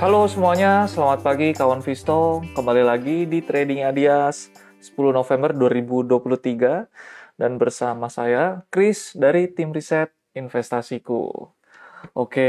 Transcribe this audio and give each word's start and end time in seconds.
Halo 0.00 0.24
semuanya, 0.32 0.88
selamat 0.88 1.20
pagi 1.20 1.52
kawan 1.52 1.84
Visto. 1.84 2.40
Kembali 2.56 2.80
lagi 2.80 3.28
di 3.28 3.44
Trading 3.44 3.84
Adias 3.84 4.48
10 4.80 4.96
November 5.12 5.52
2023 5.52 7.36
dan 7.36 7.60
bersama 7.60 8.08
saya 8.08 8.64
Chris 8.72 9.12
dari 9.12 9.52
tim 9.52 9.76
riset 9.76 10.08
investasiku. 10.32 11.52
Oke, 12.16 12.48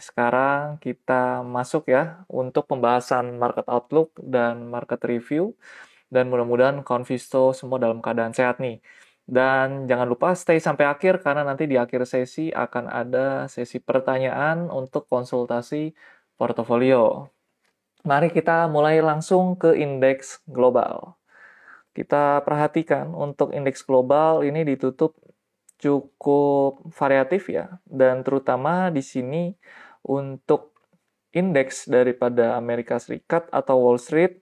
sekarang 0.00 0.80
kita 0.80 1.44
masuk 1.44 1.92
ya 1.92 2.24
untuk 2.24 2.64
pembahasan 2.64 3.36
market 3.36 3.68
outlook 3.68 4.16
dan 4.16 4.72
market 4.72 5.04
review 5.04 5.52
dan 6.08 6.32
mudah-mudahan 6.32 6.80
kawan 6.80 7.04
Visto 7.04 7.52
semua 7.52 7.76
dalam 7.76 8.00
keadaan 8.00 8.32
sehat 8.32 8.64
nih. 8.64 8.80
Dan 9.28 9.84
jangan 9.84 10.08
lupa 10.08 10.32
stay 10.32 10.56
sampai 10.56 10.88
akhir 10.88 11.20
karena 11.20 11.44
nanti 11.44 11.68
di 11.68 11.76
akhir 11.76 12.08
sesi 12.08 12.48
akan 12.48 12.88
ada 12.88 13.44
sesi 13.44 13.76
pertanyaan 13.76 14.72
untuk 14.72 15.04
konsultasi 15.04 15.92
portofolio. 16.38 17.26
Mari 18.06 18.30
kita 18.30 18.70
mulai 18.70 19.02
langsung 19.02 19.58
ke 19.58 19.74
indeks 19.74 20.40
global. 20.46 21.18
Kita 21.92 22.46
perhatikan 22.46 23.10
untuk 23.10 23.50
indeks 23.50 23.82
global 23.82 24.46
ini 24.46 24.62
ditutup 24.62 25.18
cukup 25.78 26.86
variatif 26.94 27.50
ya 27.50 27.82
dan 27.86 28.22
terutama 28.22 28.90
di 28.94 29.02
sini 29.02 29.54
untuk 30.06 30.74
indeks 31.34 31.90
daripada 31.90 32.54
Amerika 32.54 32.98
Serikat 33.02 33.50
atau 33.50 33.82
Wall 33.82 33.98
Street 33.98 34.38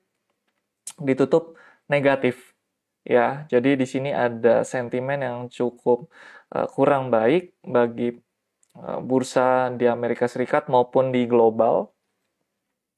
ditutup 1.01 1.57
negatif 1.89 2.53
ya. 3.09 3.49
Jadi 3.49 3.81
di 3.81 3.89
sini 3.89 4.13
ada 4.13 4.61
sentimen 4.61 5.25
yang 5.25 5.39
cukup 5.49 6.13
uh, 6.53 6.69
kurang 6.69 7.09
baik 7.09 7.57
bagi 7.65 8.17
Eh, 8.17 8.26
bursa 9.03 9.73
di 9.73 9.89
Amerika 9.89 10.29
Serikat 10.29 10.69
maupun 10.69 11.11
di 11.15 11.25
global. 11.25 11.91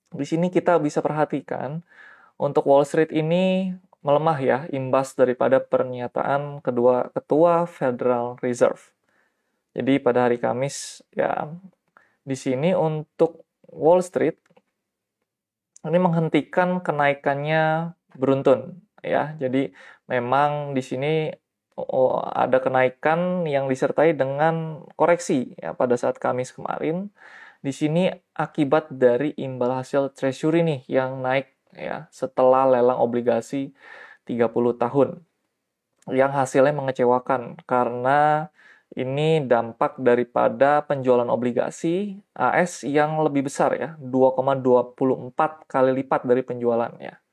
Di 0.08 0.24
sini 0.24 0.48
kita 0.48 0.80
bisa 0.80 1.04
perhatikan 1.04 1.84
untuk 2.40 2.64
Wall 2.64 2.88
Street 2.88 3.12
ini 3.12 3.76
melemah 4.00 4.38
ya 4.38 4.58
imbas 4.70 5.12
daripada 5.18 5.58
pernyataan 5.58 6.62
kedua 6.62 7.10
ketua 7.12 7.66
Federal 7.66 8.38
Reserve. 8.40 8.94
Jadi 9.76 10.00
pada 10.00 10.26
hari 10.26 10.40
Kamis 10.40 11.04
ya 11.12 11.50
di 12.24 12.36
sini 12.38 12.72
untuk 12.72 13.44
Wall 13.68 14.00
Street 14.00 14.38
ini 15.86 15.98
menghentikan 16.00 16.82
kenaikannya 16.82 17.94
beruntun 18.16 18.80
ya. 19.04 19.36
Jadi 19.38 19.70
memang 20.08 20.74
di 20.74 20.82
sini 20.82 21.12
oh, 21.86 22.18
ada 22.26 22.58
kenaikan 22.58 23.46
yang 23.46 23.70
disertai 23.70 24.18
dengan 24.18 24.82
koreksi 24.98 25.54
ya 25.54 25.74
pada 25.78 25.94
saat 25.94 26.18
Kamis 26.18 26.50
kemarin. 26.50 27.14
Di 27.58 27.74
sini 27.74 28.06
akibat 28.38 28.90
dari 28.90 29.34
imbal 29.34 29.82
hasil 29.82 30.14
treasury 30.14 30.62
nih 30.62 30.80
yang 30.86 31.22
naik 31.22 31.54
ya 31.74 32.06
setelah 32.10 32.66
lelang 32.66 32.98
obligasi 32.98 33.74
30 34.26 34.50
tahun. 34.78 35.08
Yang 36.08 36.32
hasilnya 36.34 36.74
mengecewakan 36.74 37.60
karena 37.68 38.48
ini 38.96 39.44
dampak 39.44 40.00
daripada 40.00 40.80
penjualan 40.82 41.28
obligasi 41.28 42.16
AS 42.32 42.82
yang 42.88 43.20
lebih 43.20 43.46
besar 43.46 43.76
ya, 43.76 44.00
2,24 44.00 45.68
kali 45.68 45.90
lipat 46.02 46.24
dari 46.24 46.40
penjualannya. 46.40 47.27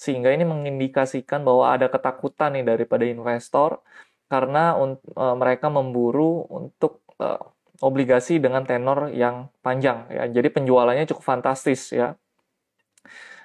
Sehingga 0.00 0.32
ini 0.32 0.48
mengindikasikan 0.48 1.44
bahwa 1.44 1.76
ada 1.76 1.92
ketakutan 1.92 2.56
nih 2.56 2.64
daripada 2.64 3.04
investor 3.04 3.84
karena 4.32 4.72
uh, 4.80 5.36
mereka 5.36 5.68
memburu 5.68 6.48
untuk 6.48 7.04
uh, 7.20 7.36
obligasi 7.84 8.40
dengan 8.40 8.64
tenor 8.64 9.12
yang 9.12 9.52
panjang 9.60 10.08
ya. 10.08 10.24
Jadi 10.32 10.48
penjualannya 10.56 11.04
cukup 11.04 11.24
fantastis 11.36 11.92
ya. 11.92 12.16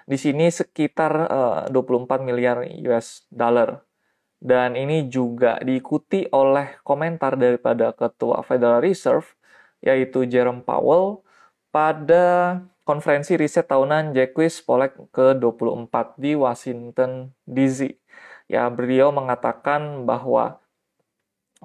Di 0.08 0.16
sini 0.16 0.48
sekitar 0.48 1.14
uh, 1.28 1.74
24 1.74 2.24
miliar 2.24 2.64
US 2.88 3.28
dollar. 3.28 3.84
Dan 4.40 4.78
ini 4.78 5.10
juga 5.12 5.58
diikuti 5.60 6.24
oleh 6.30 6.78
komentar 6.86 7.36
daripada 7.36 7.92
Ketua 7.92 8.46
Federal 8.46 8.80
Reserve 8.80 9.26
yaitu 9.82 10.24
Jerome 10.30 10.62
Powell 10.62 11.26
pada 11.74 12.62
konferensi 12.86 13.34
riset 13.34 13.66
tahunan 13.66 14.14
Jacques 14.14 14.62
Polek 14.62 14.94
ke-24 15.10 16.16
di 16.22 16.38
Washington 16.38 17.34
DC. 17.50 17.98
Ya, 18.46 18.70
beliau 18.70 19.10
mengatakan 19.10 20.06
bahwa 20.06 20.62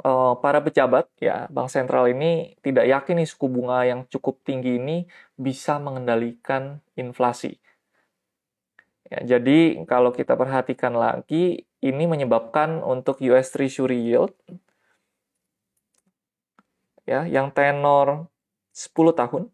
uh, 0.00 0.32
para 0.41 0.64
pejabat 0.64 1.04
ya 1.20 1.44
bank 1.53 1.69
sentral 1.69 2.09
ini 2.09 2.56
tidak 2.64 2.88
yakin 2.88 3.20
nih 3.20 3.28
suku 3.28 3.47
bunga 3.53 3.84
yang 3.84 4.09
cukup 4.09 4.41
tinggi 4.41 4.80
ini 4.80 5.04
bisa 5.36 5.76
mengendalikan 5.76 6.80
inflasi. 6.97 7.60
Ya, 9.12 9.36
jadi 9.36 9.84
kalau 9.84 10.16
kita 10.16 10.41
perhatikan 10.41 10.97
lagi 10.97 11.69
ini 11.84 12.04
menyebabkan 12.09 12.80
untuk 12.80 13.20
US 13.20 13.53
Treasury 13.53 14.09
yield 14.09 14.32
ya 17.04 17.28
yang 17.28 17.53
tenor 17.53 18.30
10 18.72 18.94
tahun 19.12 19.50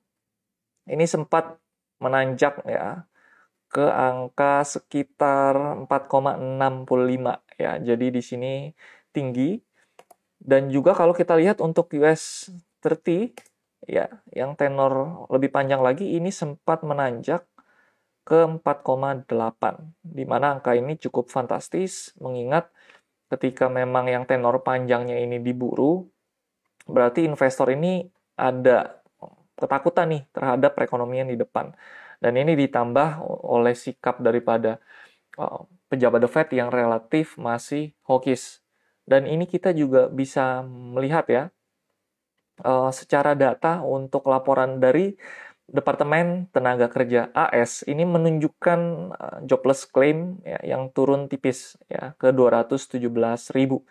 ini 0.87 1.05
sempat 1.07 1.59
menanjak 2.03 2.63
ya 2.67 3.07
ke 3.67 3.83
angka 3.83 4.63
sekitar 4.63 5.85
4,65 5.91 7.61
ya. 7.61 7.73
Jadi 7.83 8.07
di 8.15 8.23
sini 8.23 8.53
tinggi 9.11 9.59
dan 10.41 10.69
juga 10.71 10.95
kalau 10.95 11.17
kita 11.17 11.35
lihat 11.35 11.59
untuk 11.65 11.91
US 11.99 12.53
30 12.85 13.35
ya 13.87 14.07
yang 14.35 14.55
tenor 14.59 15.27
lebih 15.31 15.51
panjang 15.53 15.81
lagi 15.83 16.19
ini 16.19 16.31
sempat 16.31 16.83
menanjak 16.83 17.47
ke 18.27 18.43
4,8 18.43 19.31
di 20.03 20.25
mana 20.27 20.59
angka 20.59 20.75
ini 20.75 20.99
cukup 20.99 21.31
fantastis 21.31 22.11
mengingat 22.19 22.67
ketika 23.31 23.71
memang 23.71 24.11
yang 24.11 24.27
tenor 24.27 24.63
panjangnya 24.67 25.19
ini 25.23 25.39
diburu 25.39 26.07
berarti 26.91 27.27
investor 27.27 27.71
ini 27.71 28.07
ada 28.35 29.06
ketakutan 29.57 30.07
nih 30.13 30.23
terhadap 30.31 30.77
perekonomian 30.77 31.29
di 31.33 31.37
depan. 31.41 31.73
Dan 32.21 32.37
ini 32.41 32.57
ditambah 32.57 33.25
oleh 33.45 33.77
sikap 33.77 34.21
daripada 34.21 34.81
uh, 35.41 35.65
pejabat 35.89 36.21
The 36.25 36.31
Fed 36.31 36.49
yang 36.57 36.69
relatif 36.73 37.37
masih 37.37 37.93
hawkish. 38.09 38.61
Dan 39.07 39.29
ini 39.29 39.45
kita 39.49 39.71
juga 39.77 40.09
bisa 40.11 40.65
melihat 40.67 41.27
ya, 41.29 41.43
uh, 42.65 42.91
secara 42.91 43.37
data 43.37 43.85
untuk 43.85 44.27
laporan 44.29 44.81
dari 44.81 45.17
Departemen 45.67 46.47
Tenaga 46.55 46.87
Kerja 46.87 47.35
AS 47.35 47.83
ini 47.91 48.07
menunjukkan 48.07 48.81
uh, 49.11 49.39
jobless 49.43 49.83
claim 49.91 50.39
ya, 50.47 50.63
yang 50.63 50.95
turun 50.95 51.27
tipis 51.27 51.75
ya 51.91 52.15
ke 52.23 52.31
217 52.31 53.03
ribu 53.51 53.83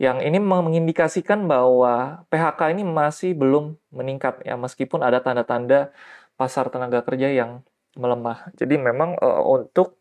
yang 0.00 0.18
ini 0.24 0.38
mengindikasikan 0.40 1.44
bahwa 1.44 2.24
PHK 2.32 2.60
ini 2.72 2.82
masih 2.88 3.36
belum 3.36 3.76
meningkat 3.92 4.40
ya 4.48 4.56
meskipun 4.56 5.04
ada 5.04 5.20
tanda-tanda 5.20 5.92
pasar 6.40 6.72
tenaga 6.72 7.04
kerja 7.04 7.28
yang 7.28 7.60
melemah. 8.00 8.48
Jadi 8.56 8.74
memang 8.80 9.20
uh, 9.20 9.44
untuk 9.44 10.00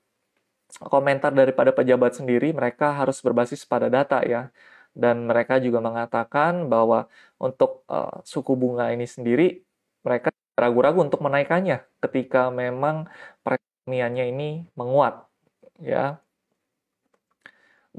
komentar 0.88 1.36
daripada 1.36 1.76
pejabat 1.76 2.16
sendiri 2.16 2.56
mereka 2.56 2.96
harus 2.96 3.20
berbasis 3.26 3.68
pada 3.68 3.92
data 3.92 4.24
ya. 4.24 4.48
Dan 4.96 5.28
mereka 5.30 5.60
juga 5.60 5.80
mengatakan 5.84 6.72
bahwa 6.72 7.12
untuk 7.36 7.84
uh, 7.92 8.24
suku 8.24 8.56
bunga 8.56 8.96
ini 8.96 9.04
sendiri 9.04 9.60
mereka 10.08 10.32
ragu-ragu 10.56 11.00
untuk 11.08 11.20
menaikkannya 11.24 11.84
ketika 12.04 12.52
memang 12.52 13.08
perekonomiannya 13.44 14.26
ini 14.32 14.50
menguat 14.80 15.28
ya 15.84 16.20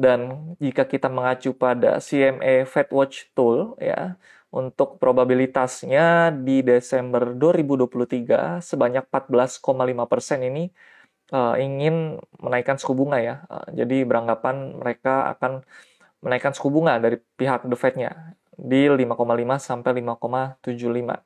dan 0.00 0.56
jika 0.64 0.88
kita 0.88 1.12
mengacu 1.12 1.52
pada 1.52 2.00
CME 2.00 2.64
FedWatch 2.64 3.36
Tool 3.36 3.76
ya, 3.76 4.16
untuk 4.48 4.96
probabilitasnya 4.96 6.32
di 6.32 6.64
Desember 6.64 7.36
2023 7.36 8.64
sebanyak 8.64 9.04
14,5% 9.12 10.48
ini 10.48 10.72
uh, 11.36 11.54
ingin 11.60 12.16
menaikkan 12.40 12.80
suku 12.80 12.96
bunga 12.96 13.20
ya. 13.20 13.44
Uh, 13.52 13.68
jadi 13.76 14.08
beranggapan 14.08 14.80
mereka 14.80 15.36
akan 15.36 15.68
menaikkan 16.24 16.56
suku 16.56 16.72
bunga 16.72 16.96
dari 16.96 17.20
pihak 17.36 17.68
The 17.68 17.76
Fed-nya 17.76 18.34
di 18.56 18.88
5,5 18.88 19.04
sampai 19.60 19.90
5,75. 20.00 21.20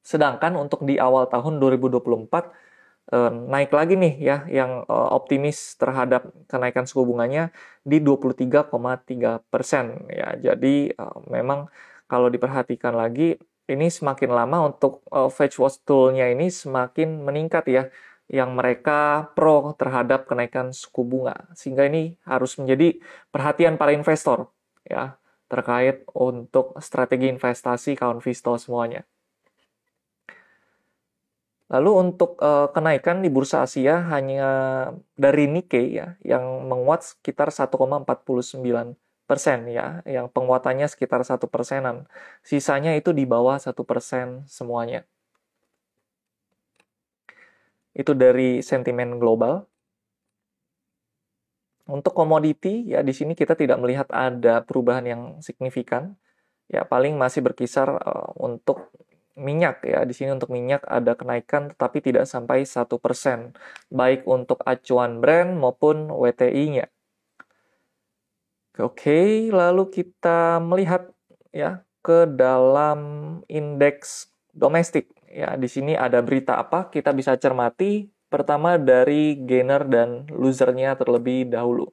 Sedangkan 0.00 0.56
untuk 0.56 0.88
di 0.88 0.96
awal 0.96 1.28
tahun 1.28 1.60
2024 1.60 2.00
uh, 2.00 2.69
naik 3.50 3.74
lagi 3.74 3.98
nih 3.98 4.14
ya 4.22 4.36
yang 4.46 4.86
uh, 4.86 5.10
optimis 5.18 5.74
terhadap 5.74 6.30
kenaikan 6.46 6.86
suku 6.86 7.02
bunganya 7.10 7.50
di 7.82 7.98
23,3 7.98 8.70
persen 9.50 10.06
ya. 10.06 10.38
Jadi 10.38 10.94
uh, 10.94 11.18
memang 11.26 11.66
kalau 12.06 12.30
diperhatikan 12.30 12.94
lagi 12.94 13.34
ini 13.70 13.86
semakin 13.86 14.30
lama 14.34 14.66
untuk 14.74 15.06
Fetch 15.10 15.62
Watch 15.62 15.86
tool-nya 15.86 16.26
ini 16.26 16.50
semakin 16.50 17.22
meningkat 17.22 17.64
ya 17.70 17.86
yang 18.30 18.54
mereka 18.54 19.30
pro 19.34 19.74
terhadap 19.74 20.26
kenaikan 20.30 20.70
suku 20.70 21.02
bunga 21.02 21.50
sehingga 21.58 21.86
ini 21.90 22.14
harus 22.22 22.54
menjadi 22.58 22.98
perhatian 23.34 23.74
para 23.74 23.90
investor 23.90 24.50
ya 24.86 25.18
terkait 25.50 26.06
untuk 26.14 26.78
strategi 26.78 27.26
investasi 27.26 27.98
kawan 27.98 28.22
Visto 28.22 28.54
semuanya. 28.54 29.02
Lalu 31.70 31.90
untuk 32.02 32.34
uh, 32.42 32.66
kenaikan 32.74 33.22
di 33.22 33.30
bursa 33.30 33.62
Asia 33.62 34.02
hanya 34.10 34.50
dari 35.14 35.46
Nikkei 35.46 35.94
ya 35.94 36.18
yang 36.26 36.66
menguat 36.66 37.06
sekitar 37.06 37.54
1,49 37.54 38.98
persen 39.30 39.70
ya, 39.70 40.02
yang 40.02 40.26
penguatannya 40.26 40.90
sekitar 40.90 41.22
satu 41.22 41.46
persenan. 41.46 42.10
Sisanya 42.42 42.98
itu 42.98 43.14
di 43.14 43.22
bawah 43.22 43.54
satu 43.62 43.86
persen 43.86 44.42
semuanya. 44.50 45.06
Itu 47.94 48.18
dari 48.18 48.66
sentimen 48.66 49.22
global. 49.22 49.70
Untuk 51.86 52.14
komoditi 52.14 52.90
ya 52.90 53.02
di 53.06 53.14
sini 53.14 53.38
kita 53.38 53.54
tidak 53.54 53.78
melihat 53.78 54.10
ada 54.10 54.66
perubahan 54.66 55.06
yang 55.06 55.22
signifikan. 55.38 56.18
Ya 56.66 56.82
paling 56.82 57.14
masih 57.14 57.46
berkisar 57.46 57.86
uh, 58.02 58.34
untuk 58.42 58.90
minyak 59.38 59.82
ya 59.86 60.02
di 60.04 60.14
sini 60.16 60.34
untuk 60.34 60.50
minyak 60.50 60.82
ada 60.86 61.14
kenaikan 61.14 61.70
tetapi 61.72 61.98
tidak 62.02 62.24
sampai 62.26 62.66
satu 62.66 62.98
persen 62.98 63.54
baik 63.88 64.26
untuk 64.26 64.60
acuan 64.66 65.22
brand 65.22 65.54
maupun 65.56 66.10
WTI-nya. 66.10 66.90
Oke, 68.80 69.50
lalu 69.52 69.90
kita 69.92 70.62
melihat 70.62 71.10
ya 71.52 71.84
ke 72.00 72.24
dalam 72.24 73.00
indeks 73.50 74.32
domestik. 74.56 75.12
Ya, 75.30 75.54
di 75.54 75.68
sini 75.68 75.94
ada 75.94 76.24
berita 76.24 76.56
apa? 76.58 76.88
Kita 76.88 77.12
bisa 77.12 77.36
cermati 77.36 78.08
pertama 78.32 78.78
dari 78.80 79.36
gainer 79.36 79.84
dan 79.84 80.26
losernya 80.32 80.96
terlebih 80.96 81.50
dahulu. 81.50 81.92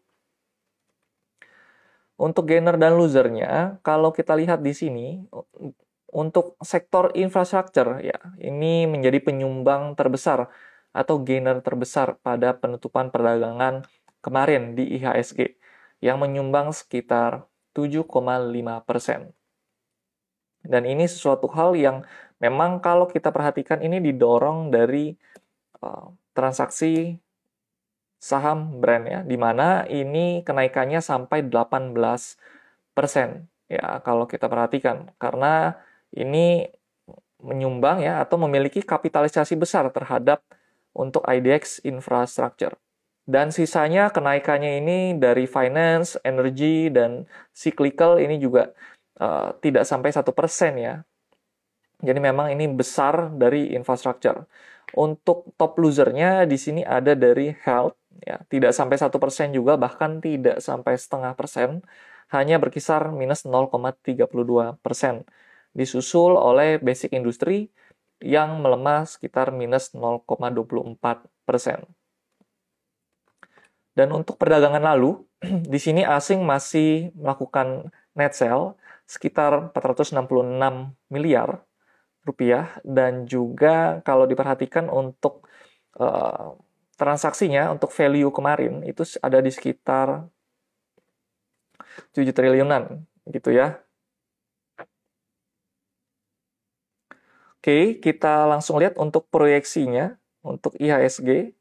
Untuk 2.18 2.50
gainer 2.50 2.82
dan 2.82 2.98
losernya, 2.98 3.78
kalau 3.86 4.10
kita 4.10 4.34
lihat 4.34 4.66
di 4.66 4.74
sini, 4.74 5.08
untuk 6.18 6.58
sektor 6.66 7.14
infrastruktur 7.14 8.02
ya 8.02 8.18
ini 8.42 8.90
menjadi 8.90 9.22
penyumbang 9.22 9.94
terbesar 9.94 10.50
atau 10.90 11.22
gainer 11.22 11.62
terbesar 11.62 12.18
pada 12.26 12.58
penutupan 12.58 13.14
perdagangan 13.14 13.86
kemarin 14.26 14.74
di 14.74 14.98
IHSG 14.98 15.62
yang 16.02 16.18
menyumbang 16.18 16.74
sekitar 16.74 17.46
7,5 17.78 18.10
persen. 18.82 19.30
Dan 20.66 20.90
ini 20.90 21.06
sesuatu 21.06 21.46
hal 21.54 21.78
yang 21.78 22.02
memang 22.42 22.82
kalau 22.82 23.06
kita 23.06 23.30
perhatikan 23.30 23.80
ini 23.86 24.02
didorong 24.02 24.74
dari 24.74 25.14
uh, 25.86 26.10
transaksi 26.34 27.22
saham 28.18 28.82
brand 28.82 29.06
ya, 29.06 29.20
di 29.22 29.38
mana 29.38 29.86
ini 29.86 30.42
kenaikannya 30.42 30.98
sampai 30.98 31.46
18 31.46 31.94
persen 32.98 33.46
ya 33.70 34.02
kalau 34.02 34.26
kita 34.26 34.50
perhatikan 34.50 35.14
karena 35.22 35.78
ini 36.16 36.68
menyumbang 37.42 38.02
ya 38.02 38.24
atau 38.24 38.42
memiliki 38.42 38.82
kapitalisasi 38.82 39.54
besar 39.58 39.90
terhadap 39.94 40.42
untuk 40.98 41.22
IDX 41.26 41.86
infrastructure. 41.86 42.74
Dan 43.28 43.52
sisanya 43.52 44.08
kenaikannya 44.10 44.80
ini 44.80 45.00
dari 45.20 45.46
finance, 45.46 46.16
energy, 46.24 46.88
dan 46.88 47.28
cyclical 47.52 48.18
ini 48.24 48.40
juga 48.40 48.72
uh, 49.20 49.52
tidak 49.60 49.84
sampai 49.84 50.16
satu 50.16 50.32
persen 50.32 50.80
ya. 50.80 50.96
Jadi 52.00 52.20
memang 52.24 52.56
ini 52.56 52.72
besar 52.72 53.36
dari 53.36 53.76
infrastructure. 53.76 54.48
Untuk 54.96 55.52
top 55.60 55.76
losernya 55.76 56.48
di 56.48 56.56
sini 56.56 56.82
ada 56.88 57.20
dari 57.20 57.52
health, 57.68 58.00
ya 58.24 58.40
tidak 58.48 58.72
sampai 58.72 58.96
satu 58.96 59.20
persen 59.20 59.52
juga, 59.52 59.76
bahkan 59.76 60.24
tidak 60.24 60.64
sampai 60.64 60.96
setengah 60.96 61.36
persen, 61.36 61.84
hanya 62.32 62.64
berkisar 62.64 63.12
minus 63.12 63.44
0,32 63.44 64.24
persen 64.80 65.28
disusul 65.78 66.34
oleh 66.34 66.82
basic 66.82 67.14
industry 67.14 67.70
yang 68.18 68.66
melemah 68.66 69.06
sekitar 69.06 69.54
minus 69.54 69.94
0,24 69.94 70.98
persen. 71.46 71.86
Dan 73.94 74.14
untuk 74.14 74.42
perdagangan 74.42 74.82
lalu, 74.82 75.22
di 75.74 75.78
sini 75.78 76.02
asing 76.02 76.42
masih 76.42 77.14
melakukan 77.14 77.94
net 78.18 78.34
sell 78.34 78.74
sekitar 79.06 79.72
466 79.72 80.18
miliar 81.14 81.62
rupiah 82.28 82.76
dan 82.84 83.24
juga 83.24 84.04
kalau 84.04 84.28
diperhatikan 84.28 84.92
untuk 84.92 85.48
uh, 85.96 86.60
transaksinya 87.00 87.72
untuk 87.72 87.94
value 87.94 88.34
kemarin 88.36 88.84
itu 88.84 89.08
ada 89.24 89.40
di 89.40 89.48
sekitar 89.48 90.28
7 92.12 92.28
triliunan 92.36 93.08
gitu 93.32 93.56
ya. 93.56 93.80
Oke, 97.68 98.00
kita 98.00 98.48
langsung 98.48 98.80
lihat 98.80 98.96
untuk 98.96 99.28
proyeksinya 99.28 100.16
untuk 100.40 100.80
IHSG. 100.80 101.52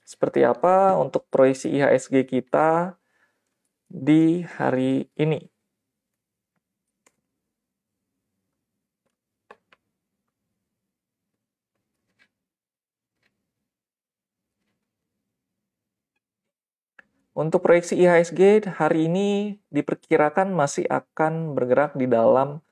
Seperti 0.00 0.48
apa 0.48 0.96
untuk 0.96 1.28
proyeksi 1.28 1.68
IHSG 1.76 2.24
kita 2.24 2.96
di 3.84 4.48
hari 4.56 5.12
ini. 5.12 5.52
Untuk 17.36 17.60
proyeksi 17.60 17.92
IHSG 18.00 18.72
hari 18.72 19.12
ini 19.12 19.60
diperkirakan 19.68 20.56
masih 20.56 20.88
akan 20.88 21.52
bergerak 21.52 21.92
di 21.92 22.08
dalam 22.08 22.64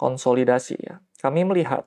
konsolidasi 0.00 0.80
ya. 0.80 1.04
Kami 1.20 1.44
melihat 1.44 1.84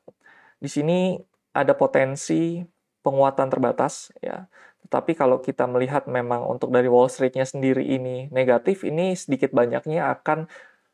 di 0.62 0.70
sini 0.70 1.18
ada 1.50 1.74
potensi 1.74 2.62
penguatan 3.02 3.50
terbatas 3.50 4.14
ya. 4.22 4.46
Tetapi 4.86 5.18
kalau 5.18 5.42
kita 5.42 5.66
melihat 5.66 6.06
memang 6.06 6.46
untuk 6.46 6.70
dari 6.70 6.86
Wall 6.86 7.10
Street-nya 7.10 7.50
sendiri 7.50 7.82
ini 7.82 8.30
negatif, 8.30 8.86
ini 8.86 9.18
sedikit 9.18 9.50
banyaknya 9.50 10.14
akan 10.14 10.46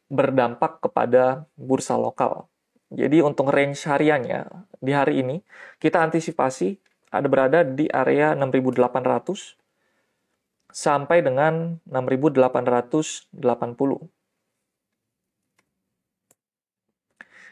berdampak 0.08 0.80
kepada 0.80 1.44
bursa 1.60 2.00
lokal. 2.00 2.48
Jadi 2.90 3.22
untuk 3.22 3.52
range 3.52 3.86
hariannya 3.86 4.50
di 4.82 4.96
hari 4.96 5.22
ini 5.22 5.44
kita 5.78 6.02
antisipasi 6.02 6.80
ada 7.14 7.28
berada 7.30 7.62
di 7.62 7.86
area 7.92 8.34
6800 8.34 9.60
sampai 10.74 11.22
dengan 11.22 11.78
6880. 11.86 13.30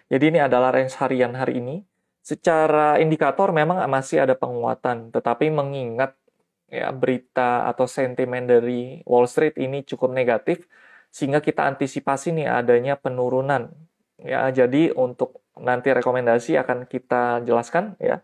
Jadi 0.07 0.23
ini 0.31 0.39
adalah 0.39 0.71
range 0.71 0.95
harian 1.03 1.35
hari 1.35 1.59
ini. 1.59 1.83
Secara 2.23 2.99
indikator 2.99 3.55
memang 3.55 3.83
masih 3.87 4.23
ada 4.23 4.35
penguatan, 4.35 5.11
tetapi 5.15 5.47
mengingat 5.47 6.15
ya 6.67 6.91
berita 6.91 7.63
atau 7.71 7.87
sentimen 7.87 8.43
dari 8.43 8.99
Wall 9.07 9.27
Street 9.31 9.55
ini 9.55 9.83
cukup 9.87 10.11
negatif, 10.11 10.67
sehingga 11.07 11.39
kita 11.39 11.63
antisipasi 11.63 12.35
nih 12.35 12.47
adanya 12.51 12.99
penurunan. 12.99 13.71
Ya, 14.19 14.49
jadi 14.51 14.91
untuk 14.91 15.39
nanti 15.55 15.93
rekomendasi 15.93 16.59
akan 16.59 16.89
kita 16.89 17.47
jelaskan 17.47 17.95
ya, 18.01 18.19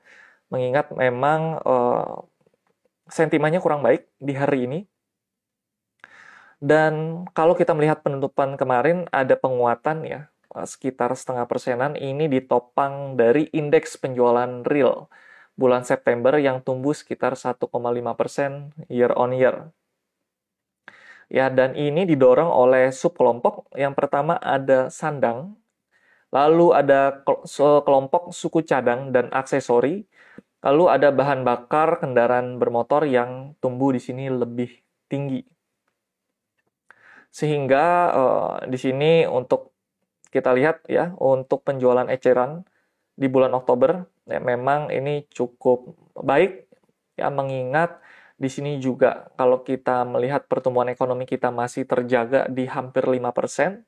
mengingat 0.51 0.91
memang 0.91 1.63
uh, 1.63 2.27
sentimennya 3.07 3.63
kurang 3.63 3.83
baik 3.85 4.07
di 4.19 4.33
hari 4.35 4.67
ini. 4.67 4.79
Dan 6.63 7.23
kalau 7.35 7.55
kita 7.55 7.75
melihat 7.75 8.03
penutupan 8.03 8.55
kemarin 8.55 9.07
ada 9.11 9.35
penguatan 9.35 10.07
ya, 10.07 10.32
sekitar 10.61 11.17
setengah 11.17 11.49
persenan 11.49 11.97
ini 11.97 12.29
ditopang 12.29 13.17
dari 13.17 13.49
indeks 13.49 13.97
penjualan 13.97 14.61
real 14.69 15.09
bulan 15.53 15.85
September 15.85 16.37
yang 16.41 16.61
tumbuh 16.65 16.93
sekitar 16.93 17.37
1,5 17.37 17.69
persen 18.17 18.73
year 18.89 19.13
on 19.13 19.33
year. 19.33 19.69
Ya, 21.33 21.49
dan 21.49 21.73
ini 21.73 22.05
didorong 22.05 22.49
oleh 22.49 22.93
subkelompok. 22.93 23.73
Yang 23.73 23.93
pertama 23.97 24.37
ada 24.37 24.93
sandang, 24.93 25.57
lalu 26.29 26.77
ada 26.77 27.25
kelompok 27.85 28.29
suku 28.29 28.61
cadang 28.65 29.09
dan 29.09 29.33
aksesori, 29.33 30.05
lalu 30.61 30.83
ada 30.89 31.09
bahan 31.09 31.41
bakar 31.41 31.97
kendaraan 32.01 32.61
bermotor 32.61 33.09
yang 33.09 33.57
tumbuh 33.57 33.93
di 33.93 34.01
sini 34.01 34.29
lebih 34.29 34.69
tinggi. 35.09 35.41
Sehingga 37.33 37.85
uh, 38.13 38.53
di 38.69 38.77
sini 38.77 39.25
untuk 39.25 39.72
kita 40.33 40.49
lihat 40.57 40.89
ya 40.89 41.13
untuk 41.21 41.61
penjualan 41.61 42.09
eceran 42.09 42.65
di 43.13 43.29
bulan 43.29 43.53
Oktober 43.53 44.09
ya, 44.25 44.41
memang 44.41 44.89
ini 44.89 45.29
cukup 45.29 45.93
baik 46.17 46.65
ya 47.13 47.29
mengingat 47.29 48.01
di 48.33 48.49
sini 48.49 48.81
juga 48.81 49.29
kalau 49.37 49.61
kita 49.61 50.01
melihat 50.09 50.49
pertumbuhan 50.49 50.89
ekonomi 50.89 51.29
kita 51.29 51.53
masih 51.53 51.85
terjaga 51.85 52.49
di 52.49 52.65
hampir 52.65 53.05
5%. 53.05 53.85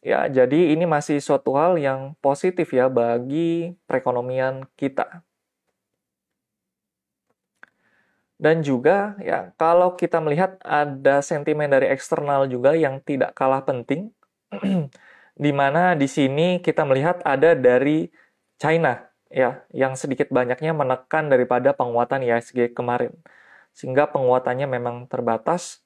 Ya, 0.00 0.24
jadi 0.32 0.72
ini 0.72 0.88
masih 0.88 1.20
suatu 1.20 1.56
hal 1.60 1.76
yang 1.76 2.16
positif 2.24 2.72
ya 2.72 2.88
bagi 2.88 3.76
perekonomian 3.84 4.64
kita. 4.76 5.24
Dan 8.40 8.64
juga 8.64 9.20
ya 9.20 9.52
kalau 9.60 9.92
kita 10.00 10.16
melihat 10.24 10.56
ada 10.64 11.20
sentimen 11.20 11.68
dari 11.68 11.92
eksternal 11.92 12.48
juga 12.48 12.72
yang 12.72 12.96
tidak 13.04 13.36
kalah 13.36 13.60
penting 13.60 14.16
di 15.40 15.56
mana 15.56 15.96
di 15.96 16.04
sini 16.04 16.60
kita 16.60 16.84
melihat 16.84 17.24
ada 17.24 17.56
dari 17.56 18.12
China 18.60 19.00
ya 19.32 19.64
yang 19.72 19.96
sedikit 19.96 20.28
banyaknya 20.28 20.76
menekan 20.76 21.32
daripada 21.32 21.72
penguatan 21.72 22.20
IHSG 22.20 22.76
kemarin. 22.76 23.16
Sehingga 23.72 24.12
penguatannya 24.12 24.68
memang 24.68 25.08
terbatas. 25.08 25.80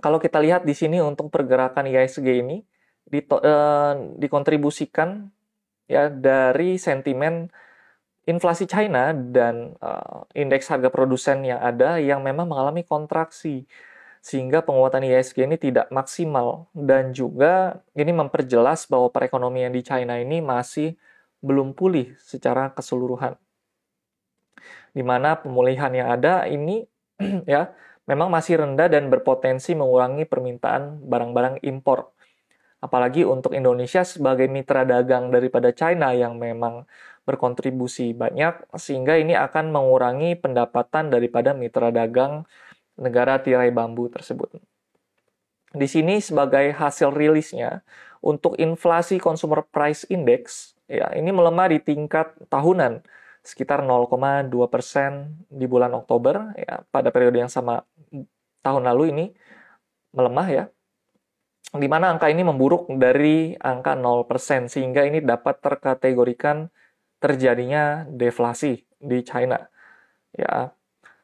Kalau 0.00 0.16
kita 0.16 0.40
lihat 0.40 0.64
di 0.64 0.72
sini 0.72 1.04
untuk 1.04 1.28
pergerakan 1.28 1.84
IHSG 1.84 2.40
ini 2.40 2.64
eh, 3.12 3.94
dikontribusikan 4.16 5.28
ya 5.84 6.08
dari 6.08 6.80
sentimen 6.80 7.52
inflasi 8.22 8.70
China 8.70 9.10
dan 9.10 9.74
uh, 9.82 10.22
indeks 10.30 10.70
harga 10.70 10.94
produsen 10.94 11.42
yang 11.42 11.58
ada 11.58 11.98
yang 11.98 12.22
memang 12.22 12.46
mengalami 12.46 12.86
kontraksi 12.86 13.66
sehingga 14.22 14.62
penguatan 14.62 15.02
ISG 15.02 15.42
ini 15.42 15.58
tidak 15.58 15.90
maksimal 15.90 16.70
dan 16.70 17.10
juga 17.10 17.82
ini 17.98 18.14
memperjelas 18.14 18.86
bahwa 18.86 19.10
perekonomian 19.10 19.74
di 19.74 19.82
China 19.82 20.14
ini 20.14 20.38
masih 20.38 20.94
belum 21.42 21.74
pulih 21.74 22.14
secara 22.22 22.70
keseluruhan. 22.70 23.34
Di 24.94 25.02
mana 25.02 25.34
pemulihan 25.42 25.90
yang 25.90 26.14
ada 26.14 26.46
ini 26.46 26.86
ya 27.50 27.74
memang 28.06 28.30
masih 28.30 28.62
rendah 28.62 28.86
dan 28.86 29.10
berpotensi 29.10 29.74
mengurangi 29.74 30.22
permintaan 30.22 31.02
barang-barang 31.02 31.58
impor. 31.66 32.14
Apalagi 32.78 33.26
untuk 33.26 33.58
Indonesia 33.58 34.06
sebagai 34.06 34.46
mitra 34.46 34.86
dagang 34.86 35.34
daripada 35.34 35.74
China 35.74 36.14
yang 36.14 36.38
memang 36.38 36.86
berkontribusi 37.26 38.14
banyak 38.14 38.70
sehingga 38.74 39.18
ini 39.18 39.34
akan 39.34 39.70
mengurangi 39.70 40.38
pendapatan 40.38 41.10
daripada 41.10 41.54
mitra 41.54 41.94
dagang 41.94 42.46
negara 43.02 43.42
tirai 43.42 43.74
bambu 43.74 44.06
tersebut. 44.06 44.62
Di 45.74 45.88
sini 45.90 46.22
sebagai 46.22 46.70
hasil 46.70 47.10
rilisnya 47.10 47.82
untuk 48.22 48.54
inflasi 48.62 49.18
consumer 49.18 49.66
price 49.66 50.06
index 50.06 50.72
ya 50.86 51.10
ini 51.16 51.34
melemah 51.34 51.72
di 51.72 51.82
tingkat 51.82 52.36
tahunan 52.46 53.02
sekitar 53.42 53.82
0,2 53.82 54.46
persen 54.70 55.42
di 55.50 55.66
bulan 55.66 55.90
Oktober 55.98 56.54
ya 56.54 56.86
pada 56.94 57.10
periode 57.10 57.42
yang 57.42 57.50
sama 57.50 57.82
tahun 58.62 58.86
lalu 58.86 59.04
ini 59.10 59.26
melemah 60.14 60.48
ya 60.52 60.64
di 61.72 61.88
mana 61.88 62.12
angka 62.12 62.28
ini 62.28 62.44
memburuk 62.44 62.92
dari 63.00 63.56
angka 63.56 63.96
0% 63.96 64.68
sehingga 64.68 65.08
ini 65.08 65.24
dapat 65.24 65.58
terkategorikan 65.64 66.68
terjadinya 67.16 68.04
deflasi 68.12 68.84
di 69.00 69.18
China. 69.24 69.56
Ya. 70.36 70.76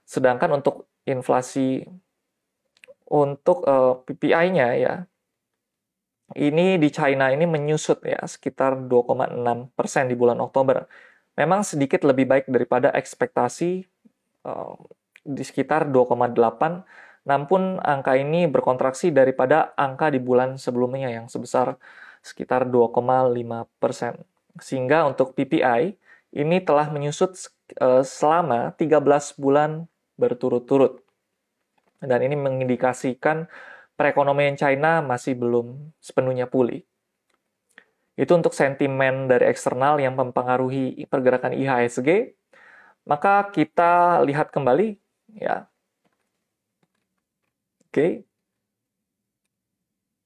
Sedangkan 0.09 0.57
untuk 0.57 0.89
inflasi 1.09 1.89
untuk 3.09 3.65
uh, 3.65 3.73
eh, 3.73 3.95
PPI-nya 4.05 4.69
ya 4.77 4.95
ini 6.37 6.77
di 6.77 6.93
China 6.93 7.33
ini 7.33 7.49
menyusut 7.49 8.05
ya 8.05 8.21
sekitar 8.29 8.77
2,6 8.85 9.73
persen 9.73 10.13
di 10.13 10.17
bulan 10.19 10.37
Oktober. 10.45 10.85
Memang 11.41 11.65
sedikit 11.65 12.05
lebih 12.05 12.29
baik 12.29 12.47
daripada 12.53 12.93
ekspektasi 12.93 13.89
uh, 14.45 14.77
di 15.25 15.41
sekitar 15.41 15.89
2,8 15.89 16.37
namun 17.29 17.77
angka 17.85 18.17
ini 18.17 18.49
berkontraksi 18.49 19.13
daripada 19.13 19.77
angka 19.77 20.09
di 20.09 20.21
bulan 20.21 20.57
sebelumnya 20.57 21.13
yang 21.13 21.29
sebesar 21.29 21.77
sekitar 22.25 22.69
2,5 22.69 23.69
persen. 23.81 24.21
Sehingga 24.61 25.05
untuk 25.05 25.37
PPI 25.37 25.97
ini 26.37 26.57
telah 26.61 26.89
menyusut 26.93 27.37
uh, 27.81 28.05
selama 28.05 28.73
13 28.77 29.37
bulan 29.41 29.89
berturut-turut. 30.19 31.01
Dan 32.03 32.21
ini 32.27 32.35
mengindikasikan 32.35 33.47
perekonomian 33.95 34.55
China 34.55 35.03
masih 35.03 35.35
belum 35.35 35.95
sepenuhnya 35.99 36.47
pulih. 36.47 36.83
Itu 38.19 38.35
untuk 38.35 38.51
sentimen 38.51 39.31
dari 39.31 39.47
eksternal 39.47 40.03
yang 40.03 40.19
mempengaruhi 40.19 41.07
pergerakan 41.07 41.55
IHSG. 41.55 42.35
Maka 43.07 43.49
kita 43.55 44.21
lihat 44.27 44.51
kembali 44.51 44.99
ya. 45.39 45.71
Oke. 47.89 48.27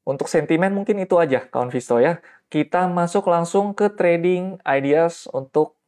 Untuk 0.03 0.27
sentimen 0.27 0.75
mungkin 0.75 0.99
itu 0.99 1.15
aja 1.15 1.47
kawan 1.47 1.71
Visto 1.71 2.03
ya 2.03 2.19
kita 2.53 2.85
masuk 2.85 3.33
langsung 3.33 3.73
ke 3.73 3.89
trading 3.89 4.61
ideas 4.69 5.25
untuk 5.33 5.81